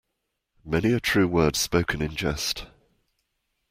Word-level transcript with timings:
Many 0.65 0.93
a 0.93 0.99
true 0.99 1.27
word 1.27 1.55
spoken 1.55 2.01
in 2.01 2.15
jest. 2.15 2.65